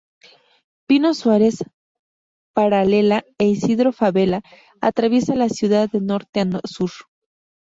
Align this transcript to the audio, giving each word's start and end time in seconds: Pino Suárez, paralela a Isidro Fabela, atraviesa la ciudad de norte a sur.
Pino 0.87 1.11
Suárez, 1.19 1.57
paralela 2.57 3.17
a 3.41 3.43
Isidro 3.53 3.91
Fabela, 3.99 4.39
atraviesa 4.89 5.35
la 5.35 5.47
ciudad 5.57 5.91
de 5.91 6.01
norte 6.01 6.39
a 6.39 6.45
sur. 6.67 6.91